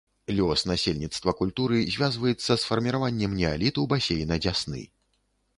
Лёс 0.35 0.61
насельніцтва 0.71 1.33
культуры 1.41 1.83
звязваецца 1.95 2.51
з 2.63 2.71
фарміраваннем 2.71 3.37
неаліту 3.43 3.87
басейна 3.93 4.43
дзясны. 4.47 4.83